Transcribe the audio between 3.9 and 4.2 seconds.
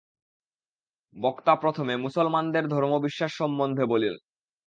বলেন।